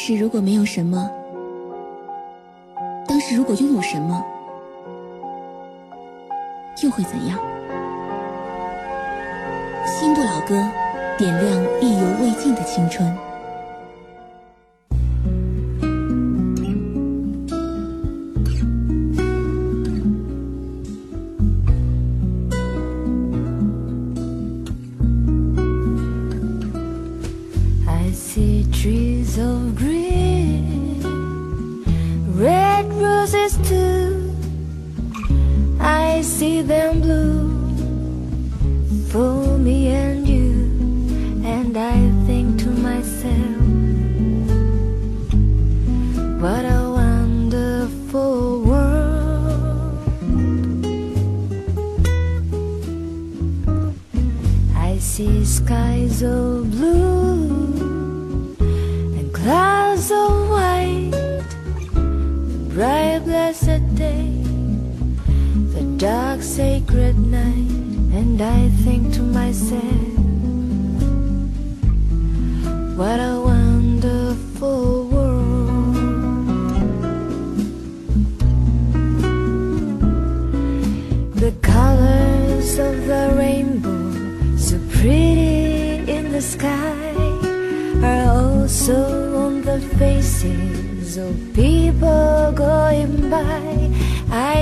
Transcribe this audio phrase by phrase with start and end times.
[0.00, 1.10] 时如果没有什么，
[3.06, 4.24] 当时如果拥有什么，
[6.82, 7.38] 又会怎样？
[9.84, 10.66] 新不老歌，
[11.18, 13.14] 点亮意犹未尽的青春。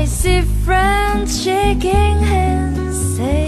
[0.09, 3.48] See friends shaking hands, say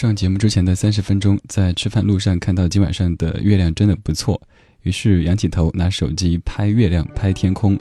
[0.00, 4.40] 上节目之前的三十分钟，在吃饭路上看到今晚上的月亮真的不错，
[4.82, 7.78] 于是仰起头拿手机拍月亮、拍天空。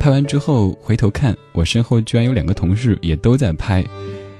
[0.00, 3.84] 拍完之后回头看，我身后居然有两个同事也都在拍。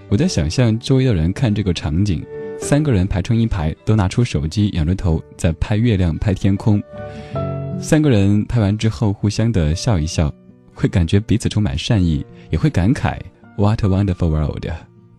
[0.09, 2.27] 我在想象周围的人看这个场景，
[2.59, 6.83] 三个人排成一排，都拿出手机，仰着头在拍月亮、拍天空。
[7.81, 10.35] 三个人拍完之后互相的笑一笑，
[10.75, 13.17] 会感觉彼此充满善意，也会感慨
[13.57, 14.67] “What a wonderful world”，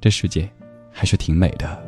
[0.01, 0.56] 这世界。
[0.97, 1.83] 还是挺美的。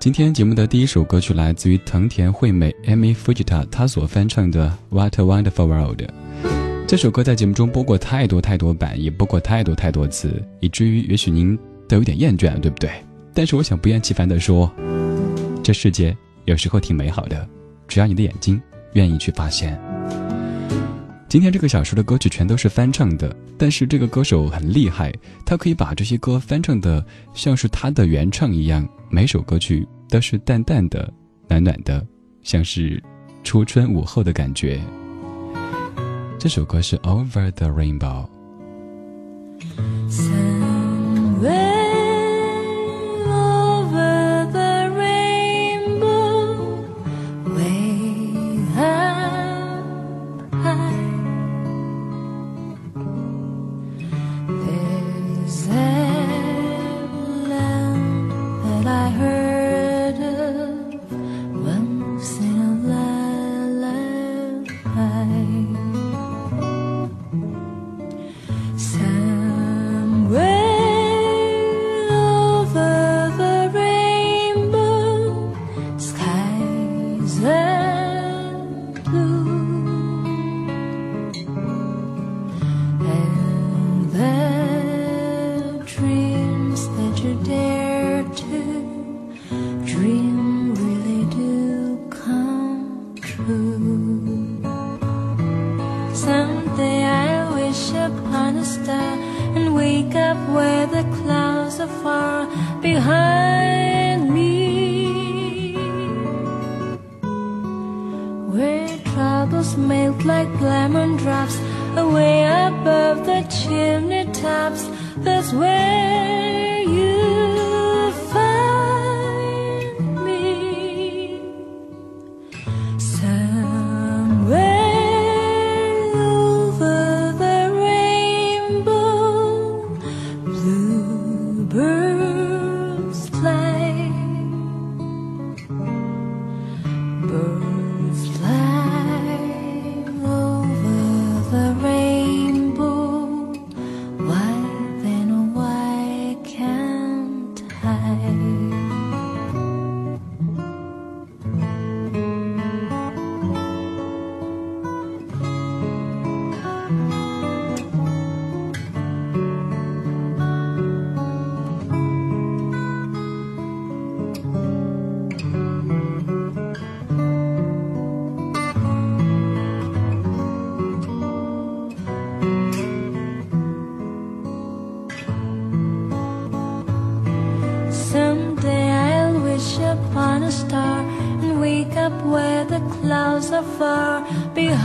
[0.00, 6.02] 今天节目的第一首歌曲来自于藤田惠美 Amy Fujita，她所翻唱的《What a Wonderful World》。
[6.88, 11.56] 这首歌在节目中播过太多太多版，也播过太多太多次，以至于也许您
[11.88, 12.90] 都有点厌倦，对不对？
[13.32, 14.68] 但是我想不厌其烦地说，
[15.62, 16.16] 这世界
[16.46, 17.48] 有时候挺美好的，
[17.86, 18.60] 只要你的眼睛
[18.94, 19.80] 愿意去发现。
[21.28, 25.12] 今天这个小说的歌曲全都是翻唱的，但是这个歌手很厉害，
[25.44, 31.12] 他可以把这些歌翻唱的像是他的原唱一样，每首歌曲都是淡淡的、
[31.48, 32.06] 暖暖的，
[32.42, 33.02] 像是
[33.42, 34.80] 初春午后的感觉。
[36.38, 38.28] 这首歌是《Over the Rainbow》。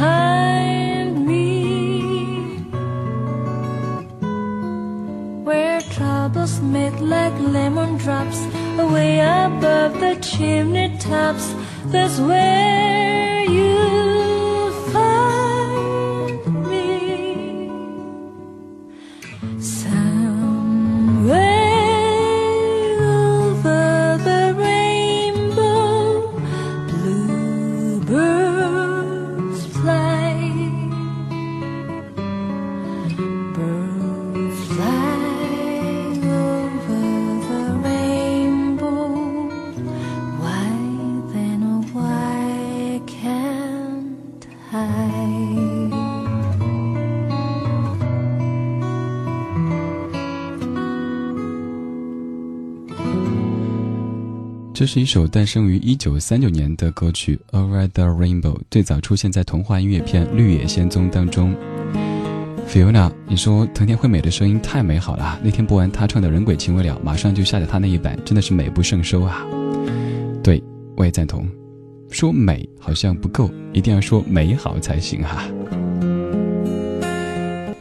[0.02, 2.58] behind me.
[5.48, 8.40] Where troubles melt like lemon drops
[8.80, 11.54] Away above the chimney tops
[11.86, 13.21] That's where
[54.82, 61.56] 这是一首诞生于一九三九年的歌曲《Over the Rainbow》，最早出现在童话音乐片《绿野仙踪》当中。
[62.68, 69.46] Fiona，你说藤田惠美的声音太美好了，那天播完她唱的《人鬼情未了》，马上就下载她那一版，真的是美不胜收啊！
[70.44, 70.60] 对，
[70.98, 71.48] 我也赞同。
[72.10, 75.44] 说美好像不够，一定要说美好才行哈。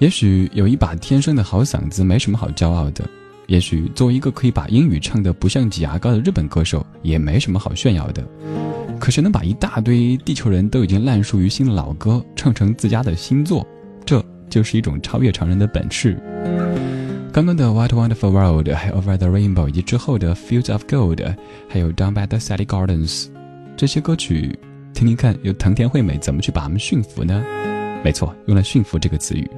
[0.01, 3.09] 也许有一把天生的好嗓子，没什么好骄傲的。
[3.51, 8.25] 也许作为一个可以把英语唱得不像挤牙膏的日本歌手，也没什么好炫耀的。
[9.01, 13.67] 可是能把一大堆地球人都已经烂熟于心的老歌唱成自家的新作，
[14.07, 16.17] 这就是一种超越常人的本事。
[17.33, 21.17] 刚刚的《What Wonderful World》，还有《Over the Rainbow》，以及之后的《Fields of Gold》，
[21.69, 23.25] 还有《Down by the Sally Gardens》，
[23.77, 24.57] 这些歌曲，
[24.95, 27.43] 听听看，由藤田惠美怎么去把它们驯服呢？
[28.05, 29.51] 没错，用了“驯服”这个词语。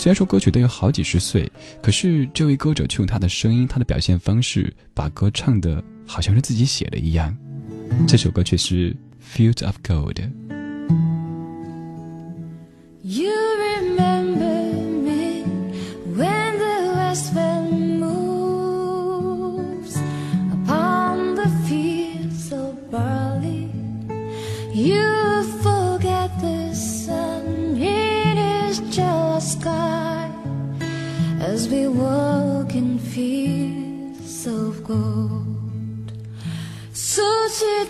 [0.00, 1.52] 虽然说歌曲都有好几十岁，
[1.82, 7.36] 可是这位歌者却用他的声音、他的表现方式，把歌唱的好像是自己写的一样。
[8.08, 10.14] 这首歌却是《Field of Gold》。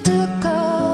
[0.02, 0.89] 田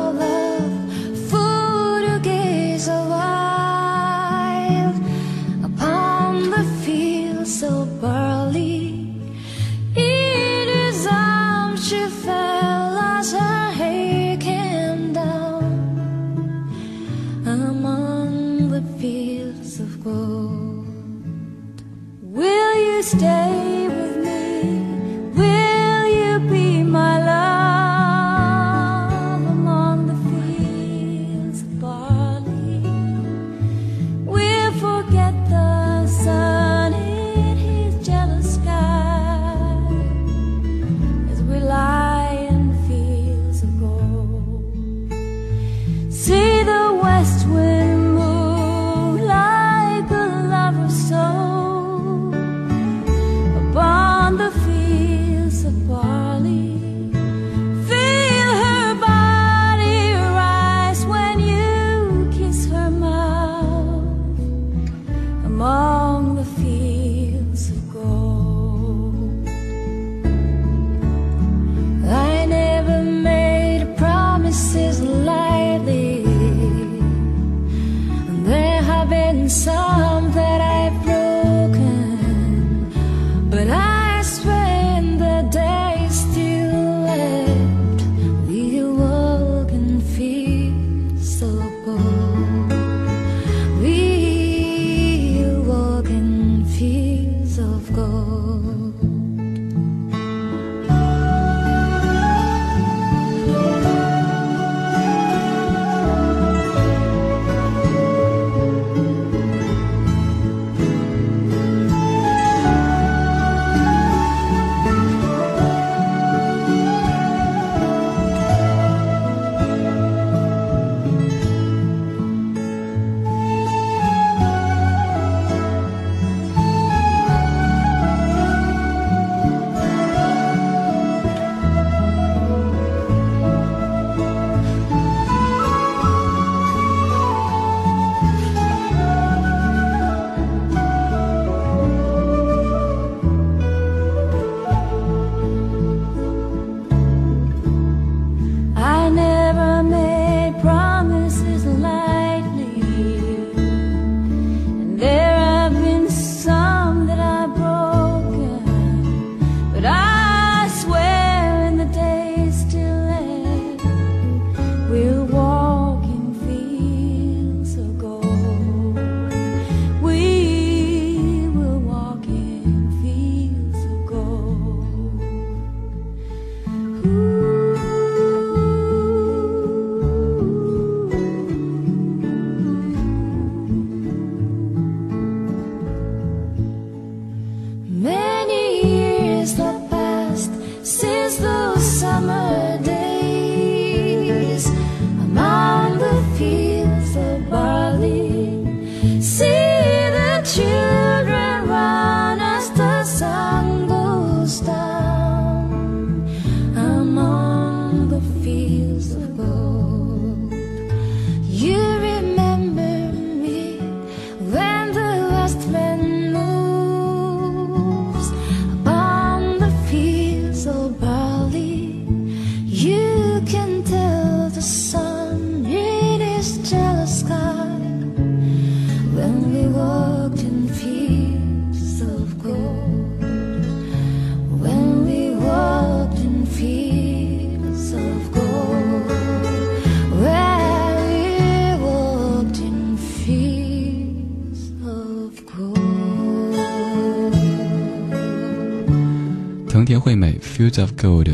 [250.56, 251.24] Fields of Gold》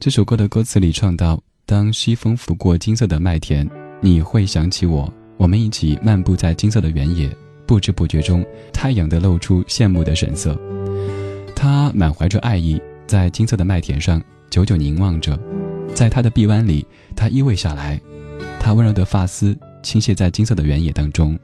[0.00, 3.70] 这首歌的歌词里唱到：“当西风拂过金色的麦田，
[4.00, 7.30] 你会想起我，我们一起漫步在金色的原野，
[7.64, 10.60] 不知不觉中，太阳的露出羡慕的神色。
[11.54, 14.20] 他满怀着爱意，在金色的麦田上
[14.50, 15.38] 久久凝望着，
[15.94, 16.84] 在他的臂弯里，
[17.14, 18.00] 他依偎下来，
[18.58, 21.38] 他温柔的发丝倾泻在金色的原野当中。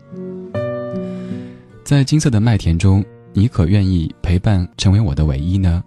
[1.85, 5.81] 在金色的麦田中，你可愿意陪伴，成为我的唯一呢？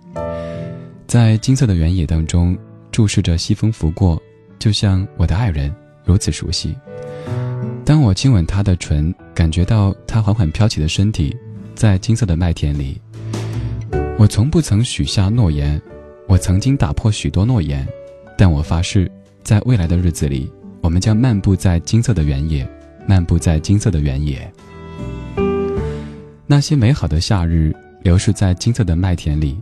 [1.07, 2.55] 在金色的原野当中，
[2.91, 4.21] 注视着西风拂过，
[4.59, 5.73] 就像我的爱人
[6.03, 6.75] 如此熟悉。
[7.85, 11.33] 当我亲吻她的唇，感觉到她缓缓飘起的身体，
[11.73, 12.99] 在金色的麦田里，
[14.19, 15.81] 我从不曾许下诺言，
[16.27, 17.87] 我曾经打破许多诺言，
[18.37, 19.09] 但我发誓，
[19.43, 22.69] 在未来的日子里，我们将漫步在金色的原野，
[23.07, 24.51] 漫步在金色的原野。
[26.45, 29.57] 那些美好的夏日流逝在金色的麦田里，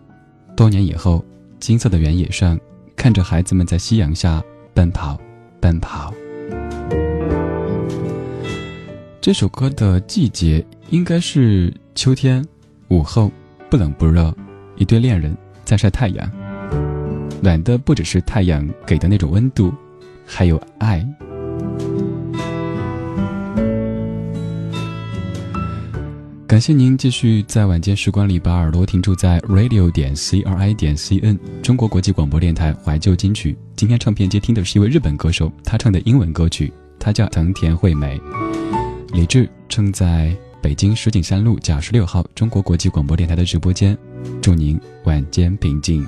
[0.56, 1.24] 多年以后，
[1.65, 2.60] 金色的原野上，
[2.95, 4.39] 看着孩子们在夕阳下
[4.72, 5.19] 奔跑，
[5.60, 6.13] 奔跑。
[9.19, 12.45] 这首歌的季节应该是秋天，
[12.89, 13.31] 午后
[13.67, 14.31] 不冷不热，
[14.75, 16.31] 一对恋人在晒太阳，
[17.41, 19.74] 暖的不只是太阳给的那种温度，
[20.24, 21.03] 还有爱。
[26.48, 33.58] 感谢您继续在晚间时光里把耳朵停住在 radio 点 c r i 点 c n 中国国际广播电台怀旧金曲。
[33.75, 38.22] 今天唱片接听的是一位日本歌手，他唱的英文歌曲，他叫藤田惠美。
[39.12, 43.98] 李志正在北京石景山路甲十六号中国国际广播电台的直播间，
[44.40, 46.08] 祝您晚间平静。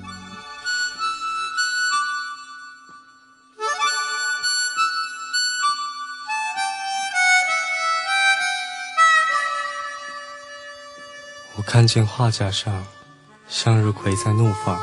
[11.68, 12.88] 看见画架上，
[13.50, 14.80] 向日葵在怒放，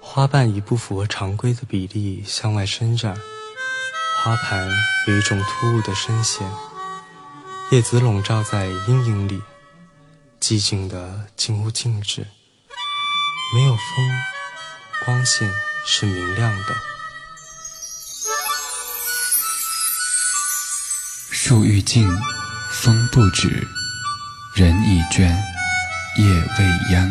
[0.00, 3.14] 花瓣以不符合常规的比例向外伸展，
[4.16, 4.66] 花盘
[5.06, 6.50] 有一种突兀的深陷，
[7.70, 9.42] 叶子笼罩在阴影里，
[10.40, 12.26] 寂静的近乎静止，
[13.54, 14.10] 没有风，
[15.04, 15.52] 光线
[15.84, 16.74] 是明亮的。
[21.30, 22.10] 树欲静，
[22.70, 23.68] 风不止。
[24.56, 25.22] 人已倦，
[26.16, 26.24] 夜
[26.58, 27.10] 未央。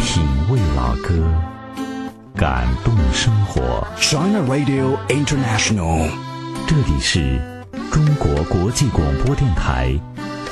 [0.00, 1.12] 品味老歌，
[2.36, 3.84] 感动生活。
[3.98, 6.08] China Radio International，
[6.68, 7.40] 这里是
[7.90, 9.98] 中国国际广播电台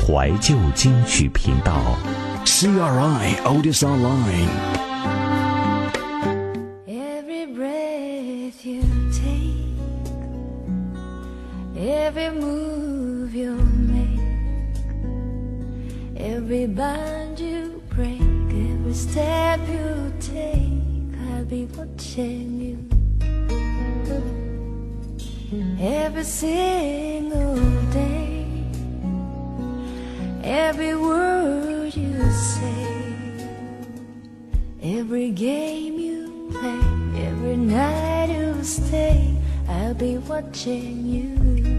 [0.05, 1.81] 怀旧金曲频道。
[2.45, 4.90] CRI Otis Online。
[12.11, 14.19] Every move you make,
[16.17, 20.83] every bond you break, every step you take,
[21.29, 22.79] I'll be watching you.
[25.79, 27.55] Every single
[27.93, 28.45] day,
[30.43, 32.89] every word you say,
[34.83, 36.81] every game you play,
[37.29, 39.37] every night you stay,
[39.69, 41.70] I'll be watching you.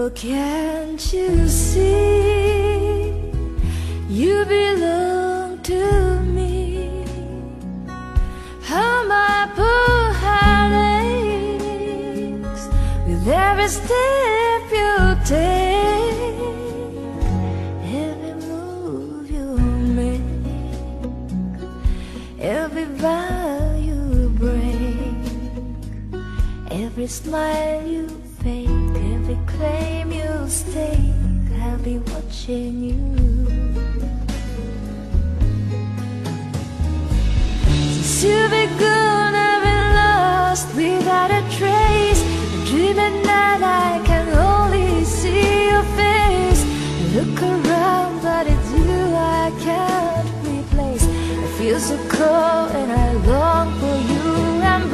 [0.00, 3.10] Oh, can't you see?
[4.08, 7.04] You belong to me?
[8.62, 12.62] How my poor heart aches
[13.08, 16.30] with every step you take,
[18.06, 19.46] every move you
[19.98, 20.22] make,
[22.38, 25.24] every vow you break,
[26.70, 28.06] every smile you
[28.44, 28.77] fake
[29.30, 31.12] every claim you'll stay
[31.60, 33.00] I'll be watching you.
[37.92, 42.22] Since you've been gone, I've been lost without a trace.
[42.22, 46.62] I dream at night, I can only see your face.
[47.14, 51.04] Look around, but it's you I can't replace.
[51.04, 54.22] I feel so cold and I long for you
[54.62, 54.87] embrace.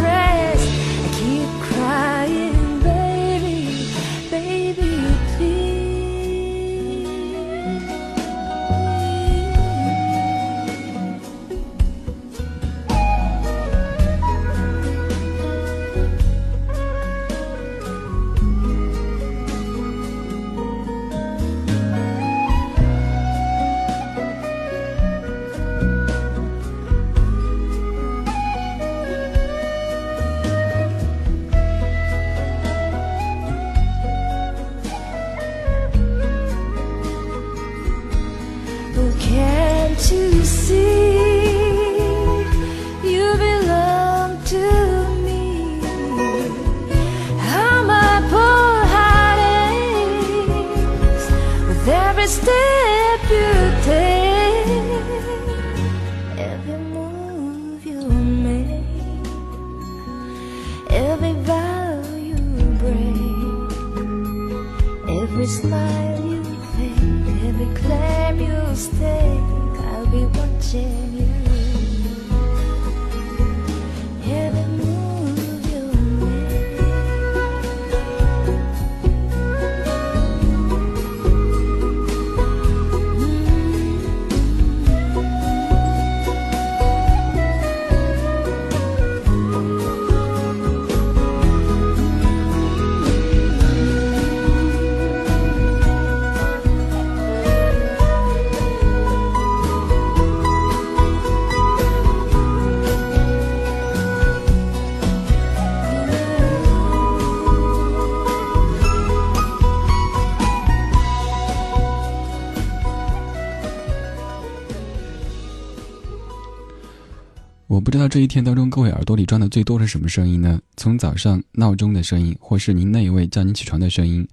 [117.75, 120.61] 我不知道这一天当中各位耳朵里装的最多是什么声音呢？
[120.77, 124.25] 从早上闹钟的声音，或是您那一位叫您起床的声音，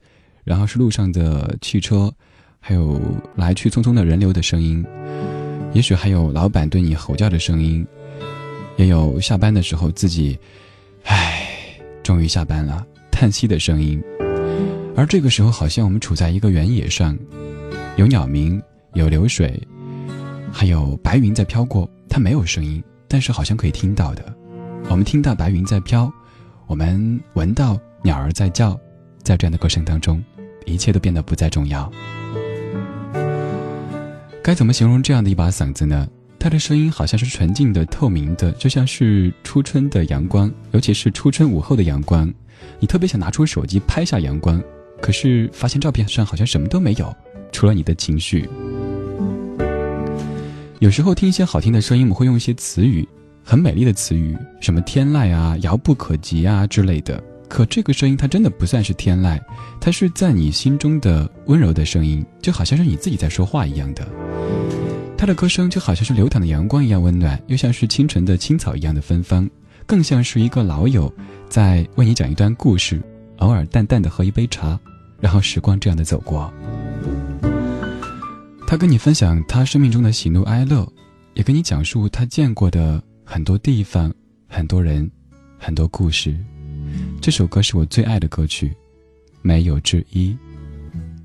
[0.44, 2.14] 然后是路上的汽车，
[2.60, 3.02] 还有
[3.36, 4.86] 来去匆匆的人流的声音，
[5.74, 7.84] 也许还有老板对你吼叫的声音，
[8.78, 10.38] 也有下班的时候自己，
[11.06, 11.44] 唉，
[12.04, 14.00] 终于下班了，叹息的声音。
[14.96, 17.18] 而这个时候，好像我们处在一个原野上，
[17.96, 18.62] 有鸟鸣，
[18.94, 19.60] 有流水，
[20.52, 22.80] 还有白云在飘过，它没有声音。
[23.12, 24.34] 但是好像可以听到的，
[24.90, 26.10] 我们听到白云在飘，
[26.66, 28.80] 我们闻到鸟儿在叫，
[29.22, 30.24] 在这样的歌声当中，
[30.66, 31.92] 一切都变得不再重要。
[34.42, 36.08] 该怎么形容这样的一把嗓子呢？
[36.40, 42.34] 它的声音好像是纯净的、透明的，就像是初春的阳光，尤其是初春午后的阳光。
[42.80, 44.64] 你特别想拿出手机拍下阳光，
[45.02, 47.14] 可是发现照片上好像什么都没有，
[47.52, 48.50] 除了你的情绪。
[50.82, 53.08] 有时候听一些好听的声音，我们会用一些词语，
[53.44, 57.24] 很美丽的词语，什么天籁啊、遥不可及啊之类的。
[57.48, 59.40] 可这个声音它真的不算是天籁，
[59.80, 64.04] 它是在你心中的温柔的声音，就好像是你自己在说话一样的。
[65.16, 69.48] 他的歌声就好像是流淌的阳光一样温暖，又像是清晨的青草一样的芬芳，
[69.86, 71.14] 更像是一个老友
[71.48, 73.00] 在为你讲一段故事，
[73.38, 74.80] 偶尔淡淡的喝一杯茶，
[75.20, 76.52] 然后时光这样的走过。
[78.72, 80.90] 他跟你分享他生命中的喜怒哀乐，
[81.34, 84.10] 也跟你讲述他见过的很多地方、
[84.48, 85.12] 很多人、
[85.60, 86.34] 很多故事。
[87.22, 88.74] 这首歌是我最爱的歌曲，
[89.42, 90.34] 没有之一。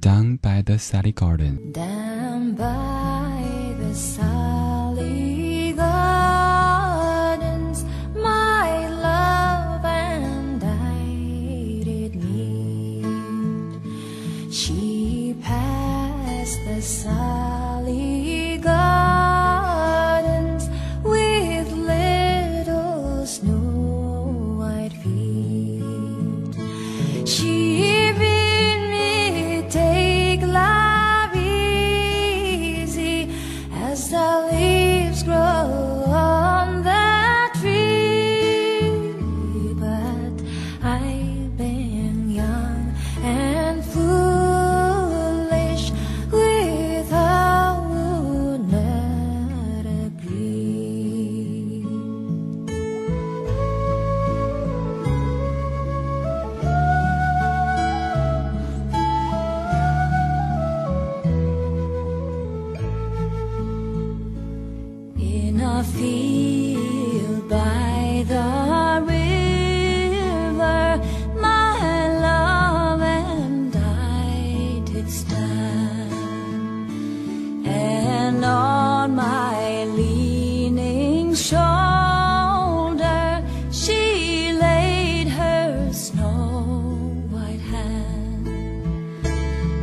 [0.00, 1.56] Down by the Sally Garden。
[1.72, 2.64] Down by
[3.78, 4.45] the Sally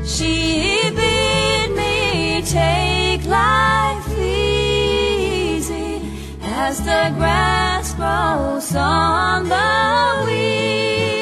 [0.05, 6.01] She bid me take life easy
[6.41, 11.12] as the grass grows on the weeds.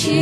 [0.00, 0.16] She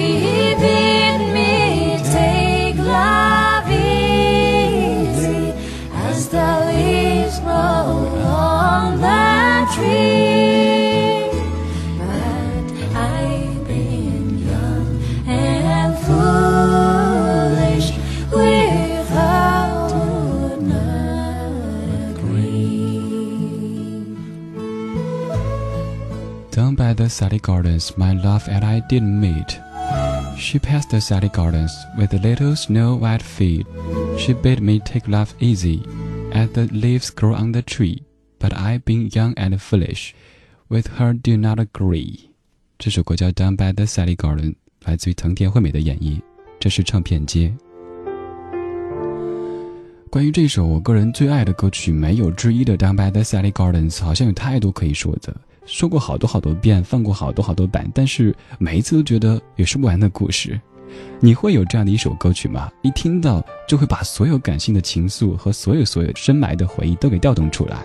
[0.59, 5.53] bid me take life easy
[5.95, 11.31] as the leaves grow on the tree.
[11.97, 14.89] But I've been young
[15.29, 17.89] and foolish
[18.33, 19.63] with her
[19.93, 22.99] would not agree.
[26.51, 29.61] Down by the Sally Gardens, my love and I did meet.
[30.38, 33.66] She passed the Sally Gardens with little snow white feet.
[34.18, 35.82] She bade me take life easy,
[36.32, 38.04] as the leaves grow on the tree.
[38.40, 40.14] But I, being young and foolish,
[40.70, 42.30] with her do not agree.
[42.78, 46.20] 这首歌叫《Down by the Sally Garden》，来自于藤田惠美的演绎。
[46.60, 47.54] 这是唱片街。
[50.10, 55.36] 关于这首我个人最爱的歌曲，没有之一的《Down by the Sally Gardens》，好像有太多可以说的，
[55.69, 60.59] 说过好多好多遍，放过好多好多版，但是每一次都觉得有说不完的故事。
[61.21, 62.71] 你会有这样的一首歌曲吗？
[62.81, 67.85] 一听到就会把所有感性的情愫和所有所有深埋的回忆都给调动出来。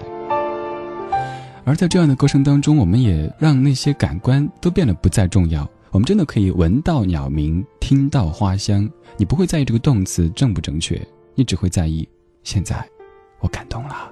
[1.66, 5.70] 而在这样的歌声当中，我们也让那些感官都变得不再重要。
[5.92, 12.08] 我们真的可以闻到鸟鸣，听到花香，你不会在意这个动词正不正确，你只会在意。
[12.44, 12.88] 现在，
[13.42, 14.10] 我感动了。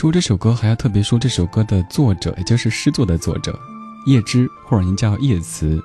[0.00, 3.58] 说这首歌还要特别说这首歌的作者，也就是诗作的作者
[4.06, 5.82] 叶芝，或者您叫叶慈。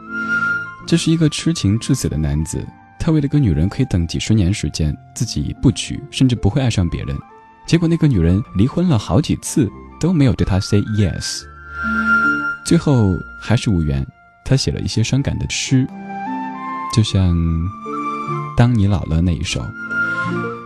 [0.85, 2.63] 这是一个痴情至死的男子，
[2.99, 7.17] 他为了个女人可以等几十年时间，自己不娶，甚至不会爱上别人。
[7.65, 9.67] 结果那个女人离婚了好几次，
[9.99, 11.41] 都没有对他 say yes。
[12.67, 14.05] 最后还是无缘，
[14.45, 15.87] 他写了一些伤感的诗，
[16.95, 17.35] 就像
[18.55, 19.59] 《当你老了》那一首。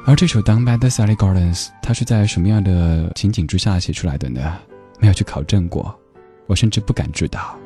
[0.07, 4.57] 而这首《Down by the Sally Gardens》，它是在什么样的情景之下写出来的呢？
[5.01, 5.93] 没有去考证过，
[6.45, 7.57] 我甚至不敢知道。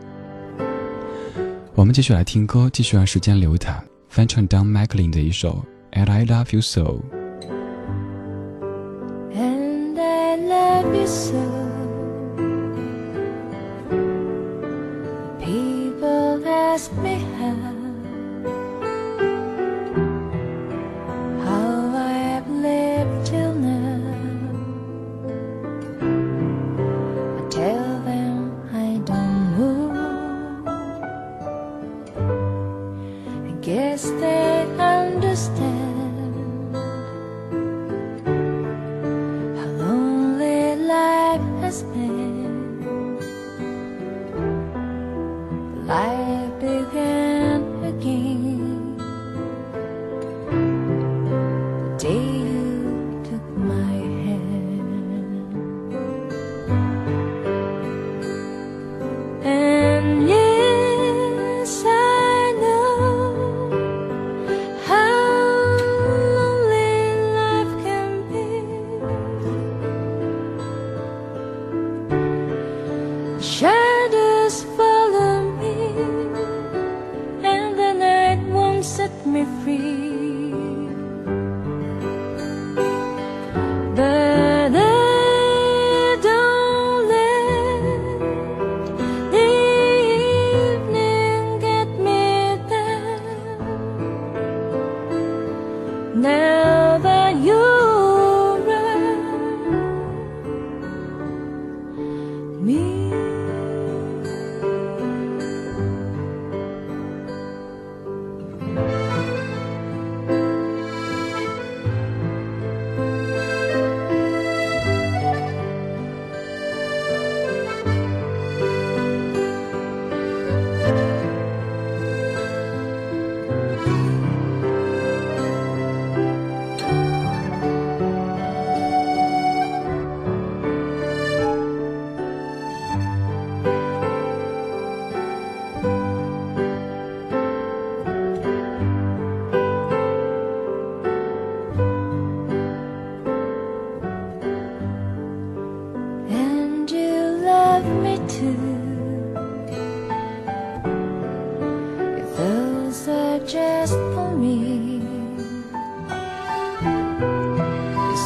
[1.76, 3.76] 我们继续来听歌，继续让时间流淌，
[4.10, 5.64] 翻唱 Don McLean 的一首
[5.96, 6.82] 《And I Love You So》。
[9.36, 11.38] And I love you so.
[15.38, 17.71] People ask me how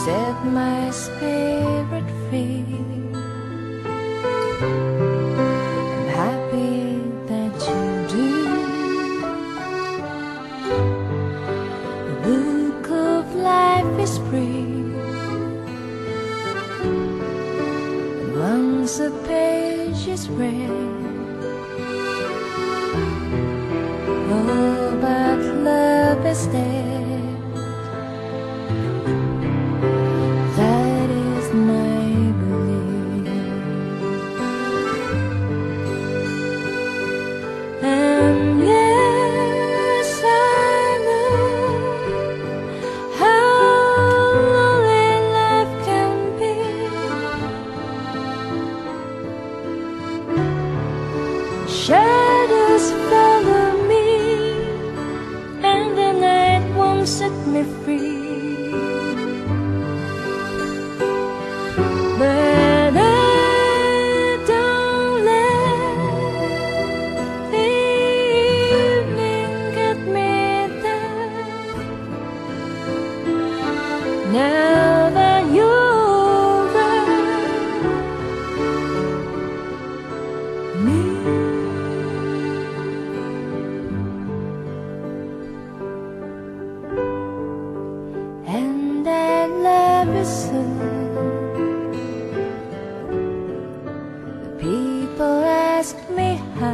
[0.06, 2.95] set my spirit free.
[95.75, 96.71] ask me how,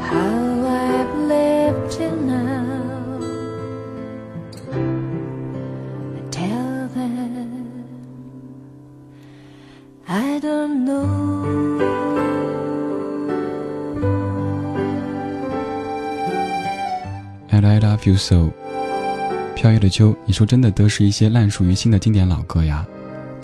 [0.00, 3.20] how I've lived till now.
[6.16, 7.84] I tell them
[10.08, 11.00] I don't know.
[17.50, 18.50] And I love you so。
[19.54, 22.84] 飘逸的秋，你说真的都是一些烂熟于心的经典老歌呀？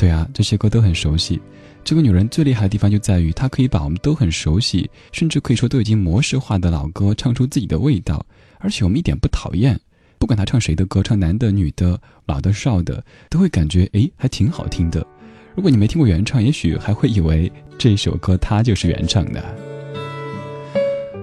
[0.03, 1.41] 对啊，这些歌都很熟悉。
[1.81, 8.25] 这个女人最厉害的地方就在于，她可以把我们都很熟悉，甚至可以说都已经模式化的老歌唱出自己的味道，
[8.59, 9.79] 而且我们一点不讨厌。
[10.19, 15.07] 不管她唱谁的歌，唱男的、女的、老的、少的，都会感觉诶还挺好听的。
[15.55, 19.41] 如果你没听过原唱，也许还会以为这首歌她就是原唱的。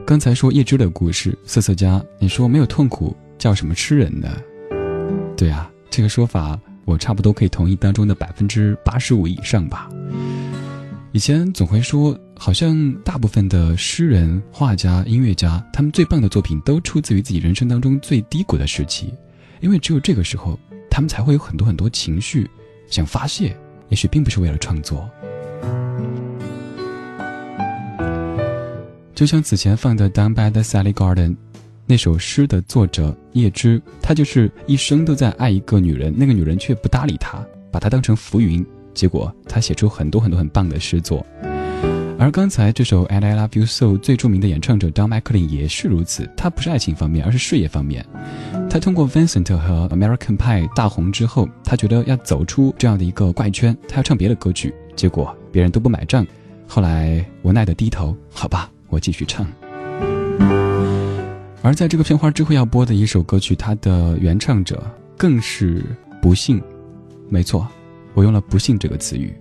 [0.06, 4.34] 刚才说叶芝的故事，瑟瑟家，你说没有痛苦叫什么吃人呢？
[5.36, 6.58] 对啊，这个说法
[6.90, 9.88] 我差不多可以同意当中的百分之八十五以上吧。
[11.12, 19.14] 以前总会说，好像大部分的诗人、画家、音乐家，他们最棒的作品都出自于自己人生当中最低谷的时期，
[19.60, 20.58] 因为只有这个时候，
[20.90, 22.48] 他们才会有很多很多情绪
[22.88, 23.56] 想发泄，
[23.88, 25.08] 也许并不是为了创作。
[29.14, 31.30] 就像此前放的《Down by the Sally Garden》
[31.90, 41.26] 那首诗的作者叶芝，他就是一生都在爱一个女人，那个女人却不搭理他，把他当成浮云，结果他写出很多很多很棒的诗作。
[42.16, 48.06] 而刚才这首《And I Love You So》最著名的演唱者 Don McLean 也是如此，他不是爱情方面，而是事业方面。
[48.70, 56.24] 他通过 Vincent 和 American Pie 大红之后，他觉得要走出这样的一个怪圈，他要唱别的歌曲，结果别人都不买账，
[56.68, 58.70] 后来无奈的低头，好吧。
[58.90, 59.44] 我继续唱。
[61.62, 64.82] 而在这个片花之后要播的一首歌曲，它的原唱者
[65.16, 65.84] 更是
[66.22, 66.62] 不幸。
[67.28, 67.68] 没错，
[68.14, 69.34] 我用了“不幸”这个词语。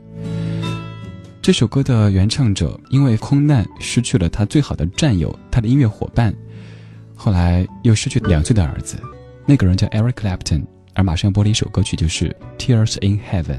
[1.41, 6.35] 这首歌的原唱者因为空难失去了他最好的战友，他的音乐伙伴，
[7.15, 8.97] 后来又失去两岁的儿子。
[9.45, 13.57] 那个人叫 Eric Clapton，而马上要播的一首歌曲就是《Tears in Heaven》。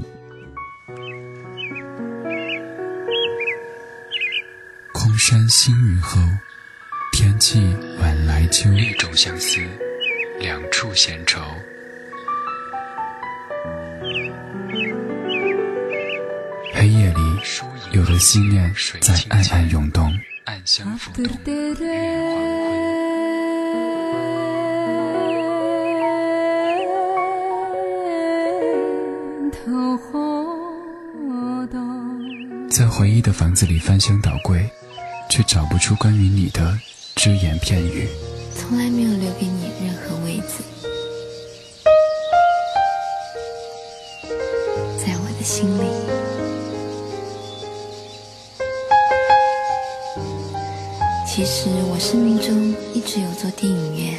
[4.93, 6.21] 空山新雨后，
[7.21, 7.61] 天气
[7.99, 8.73] 晚来秋。
[8.73, 9.59] 一种相思，
[10.39, 11.39] 两处闲愁。
[16.73, 17.21] 黑夜里，
[17.91, 20.11] 有的思念在暗暗涌动，
[20.45, 21.23] 暗香浮动。
[21.23, 21.29] 月
[29.67, 30.09] 黄
[31.69, 34.67] 昏在回忆的房子里翻箱倒柜。
[35.29, 36.77] 却找不出关于你的
[37.15, 38.07] 只言片语，
[38.55, 40.63] 从来没有留给你任何位子，
[44.97, 45.83] 在我的心里。
[51.27, 54.17] 其实我生命中一直有座电影院，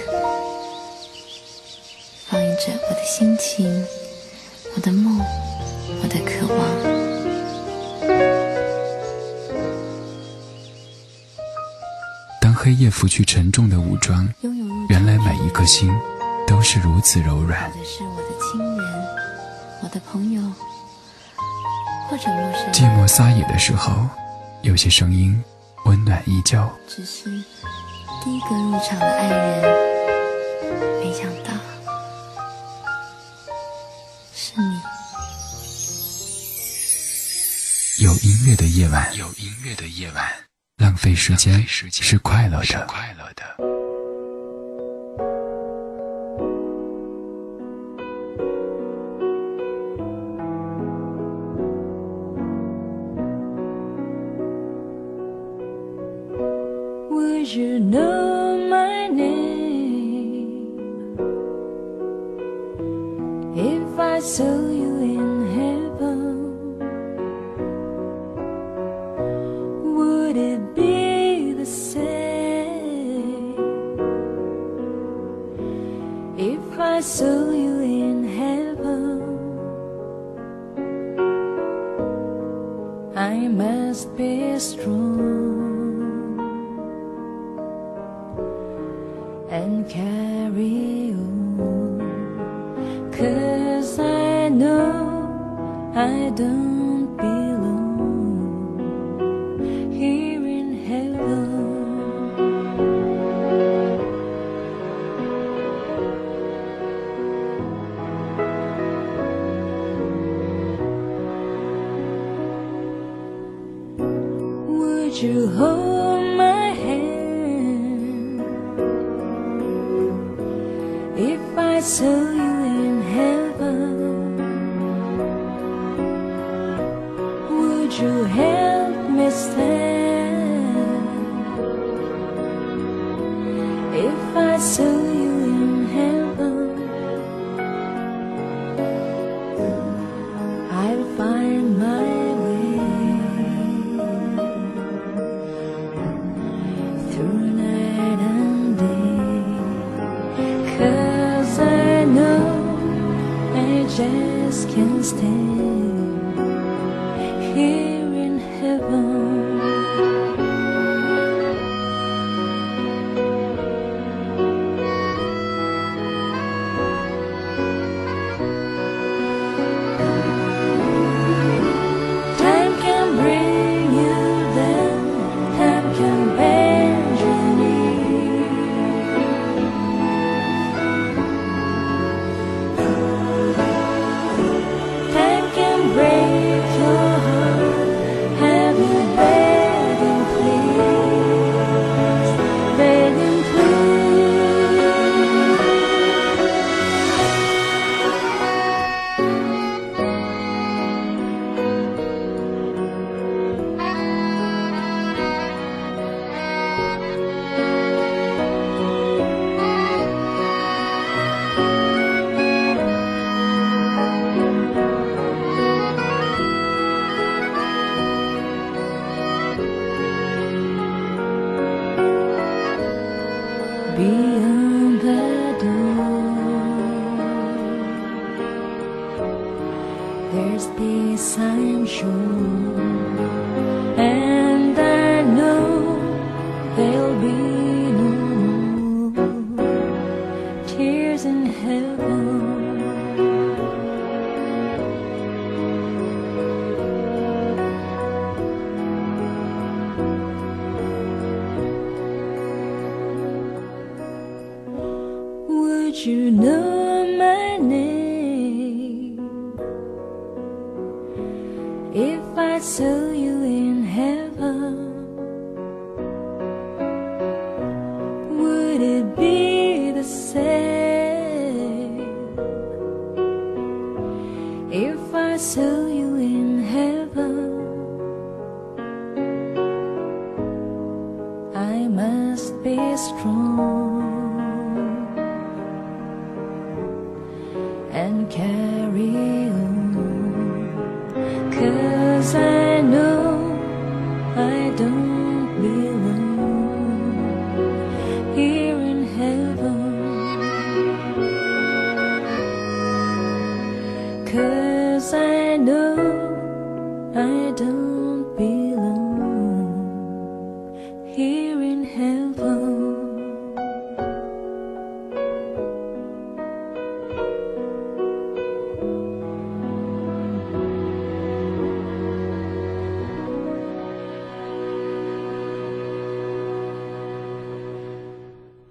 [2.27, 3.85] 放映着我的心情、
[4.77, 5.21] 我的梦、
[6.03, 6.21] 我的
[12.65, 14.33] 黑夜拂去沉重的武装，
[14.89, 15.93] 原来每一颗心
[16.47, 17.69] 都是如此柔软。
[17.85, 19.05] 是我的亲人，
[19.83, 20.41] 我的朋友，
[22.09, 24.09] 或者若是寂寞撒野的时候，
[24.63, 25.43] 有些声音
[25.87, 26.65] 温暖依旧。
[26.87, 27.25] 只是
[28.23, 29.63] 第一个入场的爱人，
[31.01, 31.51] 没想到
[34.33, 34.81] 是你。
[38.05, 40.42] 有音乐的夜晚，有音乐的夜晚。
[40.93, 43.72] 浪费时间是快乐的。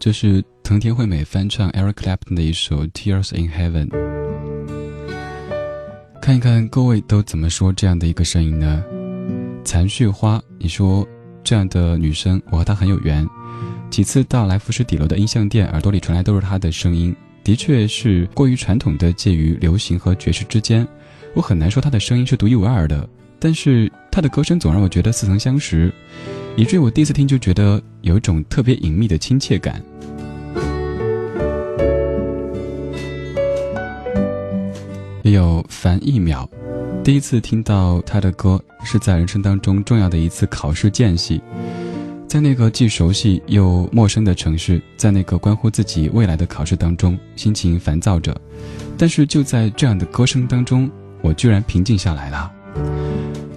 [0.01, 3.87] 这是藤田惠美翻唱 Eric Clapton 的一首《Tears in Heaven》。
[6.19, 8.83] 看一看各位都怎么说这样的一个声音呢？
[9.63, 11.07] 残絮花，你说
[11.43, 13.29] 这样的女生，我和她很有缘。
[13.91, 20.87] 几次到来福士底楼的音像店，耳朵里传来都是她的声音，的确是过于传统的，介于流行和爵士之间。
[21.35, 25.93] 我很难说她的声音是独一无二的，但是她的歌声总让我觉得似曾相识，
[26.57, 29.81] 以至于我第一次听就觉得有一种特别隐秘的亲切感。
[35.23, 36.47] 也有樊一秒，
[37.03, 41.41] 第一次听到他的歌是在人生当中重要的一次考试间隙，
[42.27, 48.35] 在那个既熟悉又陌生的城市，在那个关乎自己未来的考试当中，心情烦躁着，
[48.97, 50.89] 但是就在这样的歌声当中，
[51.21, 52.51] 我居然平静下来了。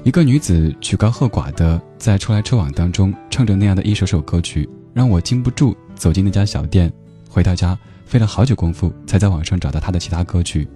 [0.05, 6.92] 一个女子曲高和寡的在车来车往当中唱着那样的一首首歌曲，让我禁不住走进那家小店，
[7.26, 10.68] 回到家费了好久功夫才在网上找到她的其他歌曲。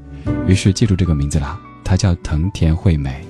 [0.46, 3.27] 于是记住这个名字啦，她叫藤田惠美。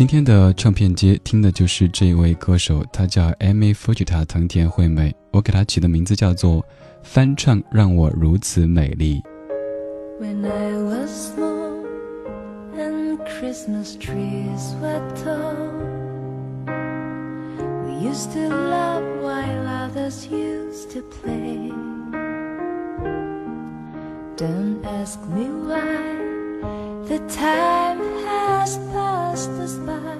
[0.00, 5.14] 今天的唱片街听的就是这一位歌手，她叫 Amy Fujita 藤田惠美。
[5.30, 6.64] 我给她起的名字叫做
[7.04, 9.20] “翻唱让我如此美丽”。
[10.18, 11.84] When I was small
[12.78, 15.68] and Christmas trees were tall,
[17.84, 21.70] we used to laugh while others used to play.
[24.38, 26.29] Don't ask me why,
[27.10, 30.14] The time has passed us by.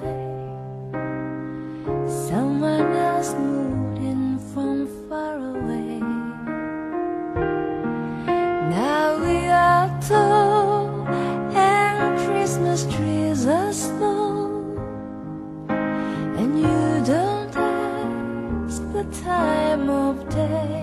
[2.27, 5.99] Someone else moved in from far away.
[8.75, 11.07] Now we are tall,
[11.55, 14.75] and Christmas trees are snow.
[15.69, 20.80] And you don't ask the time of day.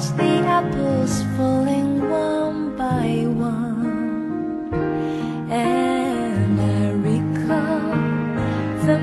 [0.00, 4.72] I watched the apples falling one by one,
[5.50, 7.98] and I recall
[8.86, 8.98] the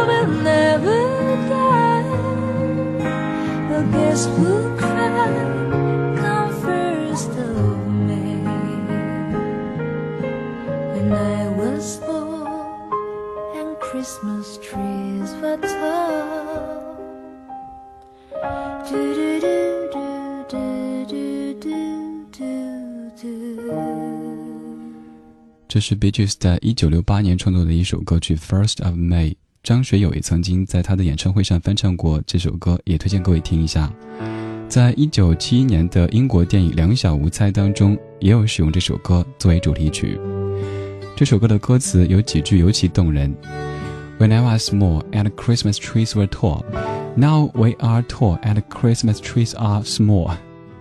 [0.07, 1.01] will never
[1.49, 2.07] die.
[3.67, 4.66] But guess who
[25.69, 29.31] 这是 Bee Gees 在一九六八年创作的一首歌曲《First of May》。
[29.63, 33.91] 张学友也曾经在他的演唱会上翻唱过这首歌，也推荐各位听一下。
[34.69, 40.17] 在一九七一年的英国电影《两小无猜》当中，也有使用这首歌作为主题曲。
[41.17, 43.35] 这首歌的歌词有几句尤其动人
[44.19, 46.63] ：When I was small and Christmas trees were tall,
[47.17, 50.37] now we are tall and Christmas trees are small。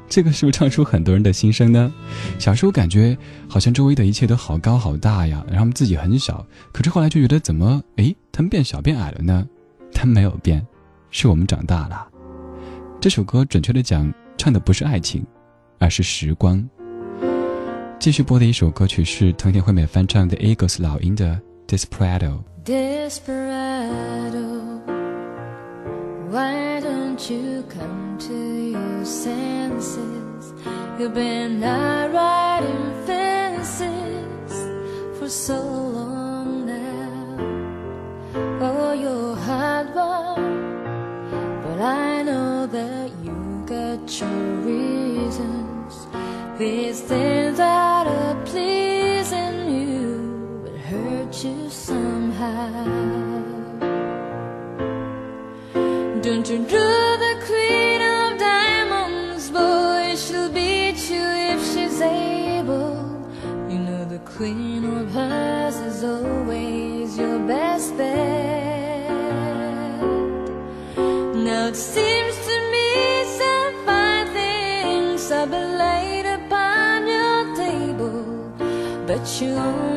[0.09, 1.92] 这个是不是唱出很多人的心声呢？
[2.38, 3.16] 小时候感觉
[3.48, 9.46] 好像周围的一切都好高好大呀，然后自己很小，可是后来就觉得怎么诶，他们变小变矮了呢？
[9.92, 10.66] 他们没有变，
[11.11, 12.07] 是我们长大了。
[13.00, 15.24] 这首歌准确的讲，唱的不是爱情，
[15.78, 16.66] 而是时光。
[17.98, 21.40] 继续播的一首歌曲是藤田惠美翻唱的 Eagles 老鹰的
[21.76, 22.38] 《Desperado》。
[22.64, 23.26] Desperado,
[27.16, 30.52] don't you come to your senses?
[30.98, 34.52] You've been out riding fences
[35.18, 37.38] for so long now.
[38.60, 46.06] Oh, you're hard one, but I know that you got your reasons.
[46.58, 52.84] These things that are pleasing you but hurt you somehow.
[56.20, 56.95] Don't you do
[79.41, 79.95] you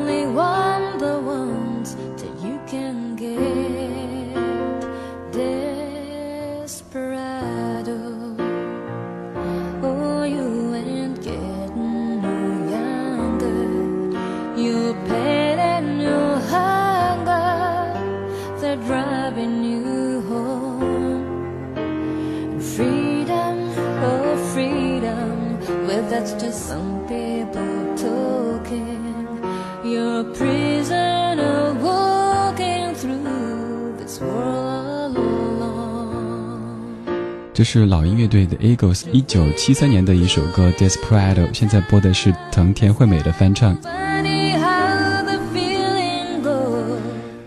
[37.60, 43.78] 这是老鹰乐队的 Eagles 一九七三年的一首歌《Desperado》，现在播的是藤田惠美的翻唱。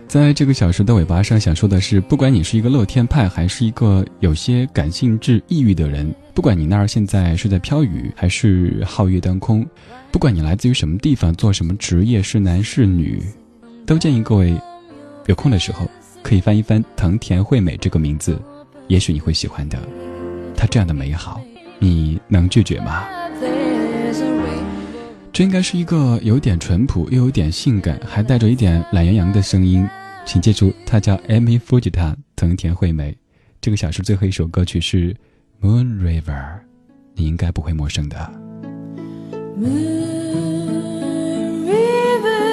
[0.07, 9.67] 在这个小时的尾巴上，想说的是，不管你是一个乐天派，还是一个有些感性至抑郁的人，不管你那儿现在是在飘雨，还是皓月当空，
[10.11, 13.23] 不管你来自于什么地方，做什么职业，是男是女，
[13.87, 14.55] 都建议各位
[15.25, 15.91] 有空的时候
[16.23, 18.39] 可以翻一翻藤田惠美这个名字，
[18.93, 19.79] 也许你会喜欢的。
[20.55, 21.41] 他这样的美好，
[21.79, 23.07] 你能拒绝吗？
[25.33, 29.89] 这应该是一个有点淳朴又有点性感，还带着一点懒洋洋的声音。
[30.27, 33.17] 请记住，他叫 Amy Fujita，藤田惠美。
[33.63, 35.15] 这个小时最后一首歌曲是
[35.63, 36.27] 《Moon River》，
[37.15, 38.31] 你应该不会陌生的。
[39.59, 39.73] Moon
[41.65, 42.53] River,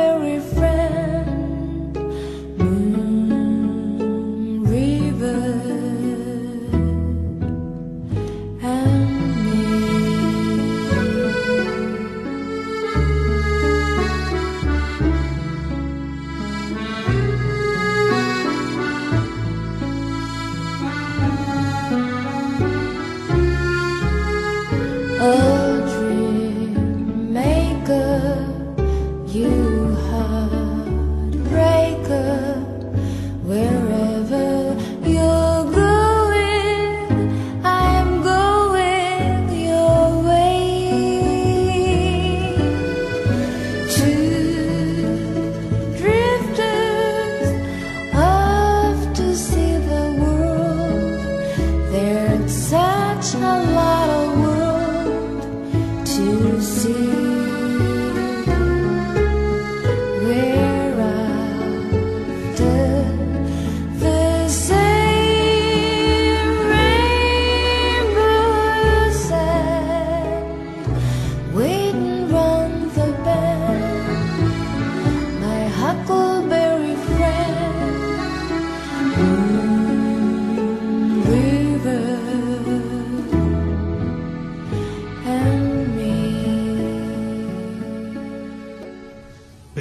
[0.00, 0.69] very friend.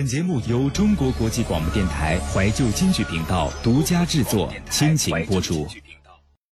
[0.09, 5.67] 节目由中国国际广播电台怀旧京剧频道独家制作，倾情播出。